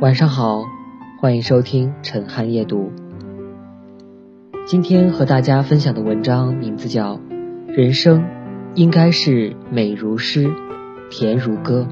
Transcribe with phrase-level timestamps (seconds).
[0.00, 0.62] 晚上好，
[1.20, 2.92] 欢迎收听陈汉夜读。
[4.64, 7.16] 今天和大家分享的文章名字叫
[7.66, 8.24] 《人生
[8.76, 10.48] 应该是美如诗，
[11.10, 11.88] 甜如歌》。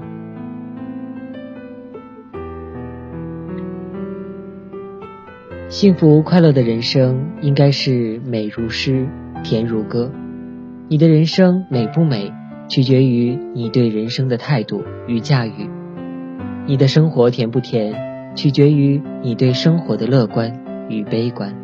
[5.68, 9.08] 幸福快乐的人生应该是美如诗，
[9.42, 10.12] 甜如歌。
[10.86, 12.32] 你的人生美不美，
[12.68, 15.68] 取决于你对人生的态度与驾驭。
[16.68, 17.94] 你的生活甜不甜，
[18.34, 21.54] 取决于你对生活的乐观与悲观。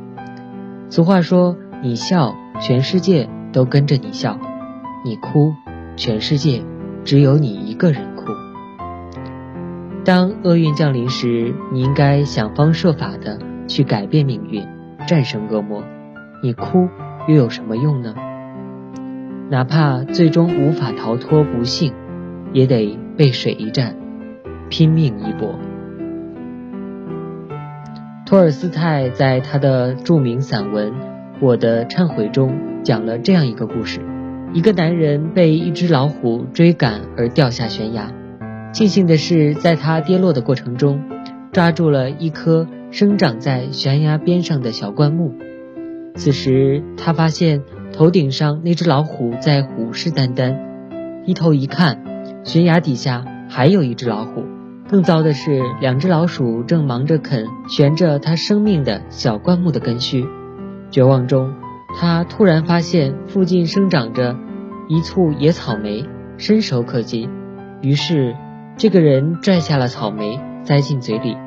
[0.88, 4.38] 俗话说：“你笑，全世界都跟着你笑；
[5.04, 5.52] 你哭，
[5.96, 6.62] 全世界
[7.04, 8.26] 只有你一个人哭。”
[10.04, 14.64] 当厄运降临时，你应该想方设法的去改变命运，
[15.08, 15.82] 战胜恶魔。
[16.44, 16.88] 你哭
[17.26, 18.14] 又有什么用呢？
[19.50, 21.92] 哪怕最终无法逃脱不幸，
[22.52, 23.96] 也得背水一战。
[24.72, 25.54] 拼命一搏。
[28.24, 30.92] 托尔斯泰在他的著名散文
[31.42, 34.00] 《我的忏悔》中讲了这样一个故事：
[34.54, 38.14] 一个男人被一只老虎追赶而掉下悬崖，
[38.72, 41.02] 庆幸的是，在他跌落的过程中，
[41.52, 45.34] 抓住了一棵生长在悬崖边上的小灌木。
[46.14, 47.62] 此时，他发现
[47.92, 50.56] 头顶上那只老虎在虎视眈眈，
[51.26, 52.02] 低头一看，
[52.44, 54.44] 悬崖底下还有一只老虎。
[54.92, 60.26] 更糟的是，两只老鼠正忙着啃悬着它生命的小灌木的根须。
[60.90, 61.54] 绝望中，
[61.98, 64.36] 他突然发现附近生长着
[64.88, 66.04] 一簇野草莓，
[66.36, 67.30] 伸手可及。
[67.80, 68.36] 于是，
[68.76, 71.38] 这个人拽下了草莓，塞进嘴里，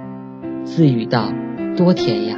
[0.63, 1.31] 自语道
[1.77, 2.37] ：“多甜呀！”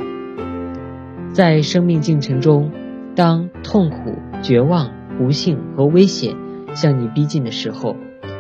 [1.31, 2.69] 在生命进程中，
[3.15, 6.35] 当痛苦、绝望、不幸和危险
[6.73, 7.95] 向你逼近的时候，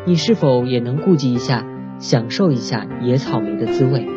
[0.05, 1.63] 你是否也能顾及一下？
[1.99, 4.07] 享受一下野草莓的滋味，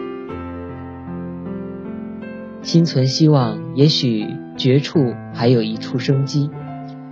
[2.61, 4.27] 心存希望，也许
[4.57, 6.51] 绝处还有一处生机；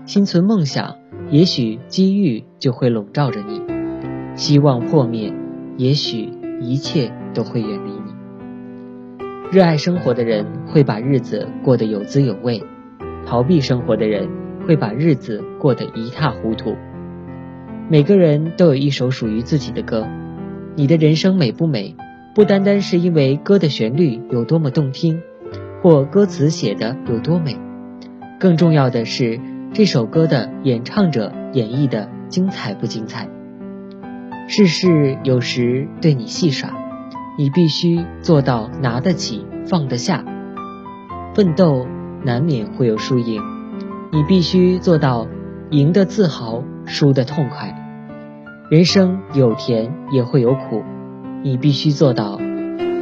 [0.05, 0.97] 心存梦想，
[1.31, 3.63] 也许机遇就会笼罩着你；
[4.35, 5.33] 希望破灭，
[5.79, 6.29] 也许
[6.61, 9.19] 一切都会远离你。
[9.51, 12.63] 热爱生活的人会把日子过得有滋有味，
[13.25, 14.29] 逃避生活的人
[14.67, 16.77] 会把日子过得一塌糊涂。
[17.89, 20.07] 每个人都有一首属于自己的歌。
[20.79, 21.97] 你的人生美不美，
[22.37, 25.21] 不单单是因为歌的旋律有多么动听，
[25.83, 27.59] 或歌词写的有多美，
[28.39, 29.41] 更重要的是
[29.73, 33.29] 这首歌的演唱者演绎的精彩不精彩。
[34.47, 36.71] 世事有时对你戏耍，
[37.37, 40.25] 你必须做到拿得起放得下。
[41.35, 41.89] 奋斗
[42.25, 43.43] 难免会有输赢，
[44.13, 45.27] 你必须做到
[45.71, 47.88] 赢得自豪，输得痛快。
[48.71, 50.85] 人生有甜也会有苦，
[51.43, 52.39] 你必须做到，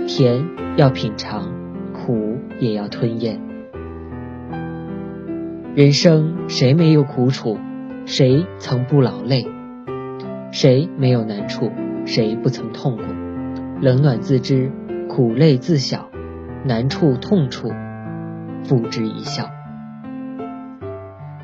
[0.06, 0.47] 甜
[0.77, 1.43] 要品尝，
[1.93, 3.41] 苦也要吞咽。
[5.75, 7.59] 人生谁没有苦楚？
[8.04, 9.44] 谁曾不劳累？
[10.53, 11.72] 谁没有难处？
[12.04, 13.03] 谁不曾痛苦？
[13.81, 14.71] 冷暖自知，
[15.09, 16.09] 苦累自晓，
[16.65, 17.72] 难处痛处，
[18.62, 19.50] 付之一笑。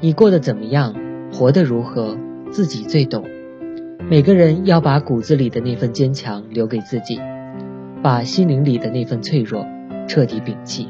[0.00, 0.94] 你过得怎么样？
[1.32, 2.16] 活得如何？
[2.52, 3.24] 自己最懂。
[4.10, 7.18] 每个人要把骨子里的那份坚强留给自己，
[8.02, 9.64] 把心灵里的那份脆弱
[10.06, 10.88] 彻底摒弃。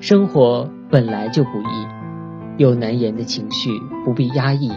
[0.00, 1.86] 生活本来就不易，
[2.56, 3.70] 有难言的情绪
[4.04, 4.70] 不必压抑，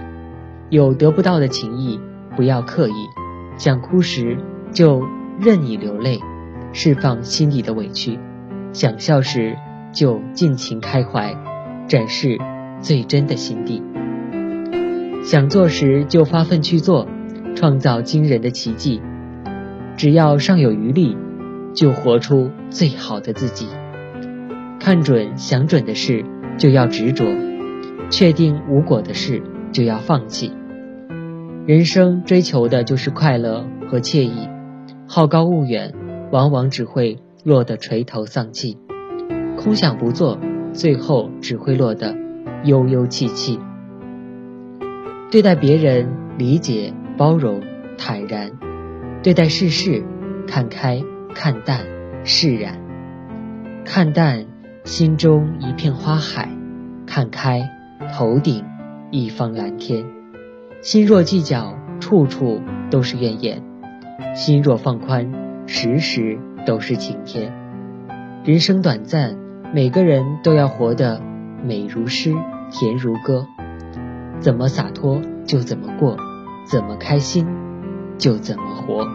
[0.69, 1.99] 有得不到的情谊
[2.35, 2.93] 不要刻意。
[3.57, 4.37] 想哭时
[4.73, 5.01] 就
[5.39, 6.19] 任你流泪，
[6.73, 8.19] 释放心底的委屈；
[8.73, 9.55] 想笑时
[9.93, 11.33] 就尽情开怀，
[11.87, 12.37] 展示
[12.81, 13.81] 最真的心地。
[15.23, 17.07] 想做时就发奋去做。
[17.55, 19.01] 创造惊人的奇迹，
[19.97, 21.17] 只要尚有余力，
[21.73, 23.67] 就活出最好的自己。
[24.79, 26.23] 看准想准的事，
[26.57, 27.25] 就要执着；
[28.11, 29.41] 确定无果的事，
[29.71, 30.51] 就要放弃。
[31.65, 34.47] 人生追求的就是快乐和惬意，
[35.07, 35.93] 好高骛远，
[36.31, 38.77] 往往只会落得垂头丧气；
[39.57, 40.37] 空想不做，
[40.73, 42.15] 最后只会落得
[42.65, 43.59] 悠悠戚戚。
[45.31, 46.07] 对待别人，
[46.37, 46.93] 理解。
[47.17, 47.61] 包容、
[47.97, 48.51] 坦然
[49.23, 50.03] 对待世事，
[50.47, 51.01] 看开、
[51.33, 51.85] 看淡、
[52.23, 52.79] 释然。
[53.85, 54.45] 看淡，
[54.83, 56.49] 心中一片花海；
[57.05, 57.69] 看开，
[58.13, 58.65] 头顶
[59.11, 60.05] 一方蓝天。
[60.81, 63.59] 心若计较，处处都是怨言；
[64.35, 65.31] 心若放宽，
[65.67, 67.53] 时时都是晴天。
[68.43, 69.37] 人生短暂，
[69.73, 71.21] 每个人都要活得
[71.63, 72.33] 美如诗，
[72.71, 73.47] 甜如歌。
[74.39, 76.17] 怎么洒脱就怎么过。
[76.65, 77.47] 怎么开心
[78.17, 79.07] 就怎么活。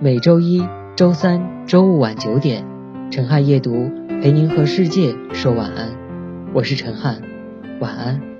[0.00, 0.66] 每周一
[0.96, 2.66] 周三周五晚九点
[3.10, 3.90] 陈汉夜读
[4.20, 5.96] 陪您和世界说晚安。
[6.52, 7.22] 我是陈汉
[7.80, 8.33] 晚安。